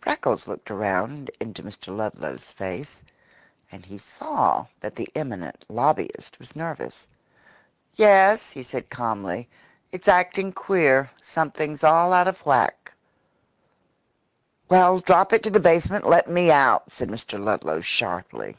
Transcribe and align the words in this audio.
Freckles 0.00 0.48
looked 0.48 0.70
around 0.70 1.30
into 1.38 1.62
Mr. 1.62 1.94
Ludlow's 1.94 2.50
face, 2.50 3.02
and 3.70 3.84
he 3.84 3.98
saw 3.98 4.64
that 4.80 4.94
the 4.94 5.10
eminent 5.14 5.66
lobbyist 5.68 6.38
was 6.38 6.56
nervous. 6.56 7.06
"Yes," 7.94 8.50
he 8.50 8.62
said 8.62 8.88
calmly. 8.88 9.50
"It's 9.92 10.08
acting 10.08 10.54
queer. 10.54 11.10
Something's 11.20 11.84
all 11.84 12.14
out 12.14 12.26
of 12.26 12.40
whack." 12.46 12.90
"Well, 14.70 14.98
drop 14.98 15.34
it 15.34 15.42
to 15.42 15.50
the 15.50 15.60
basement 15.60 16.04
and 16.04 16.10
let 16.10 16.26
me 16.26 16.50
out," 16.50 16.90
said 16.90 17.10
Mr. 17.10 17.38
Ludlow 17.38 17.82
sharply. 17.82 18.56